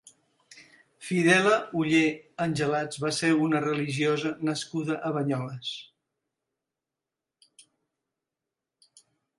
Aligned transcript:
Fidela 1.07 1.51
Oller 1.81 2.07
Angelats 2.45 3.01
va 3.03 3.11
ser 3.17 3.29
una 3.49 3.61
religiosa 3.67 4.33
nascuda 4.51 4.97
a 5.09 5.13
Banyoles. 5.19 5.71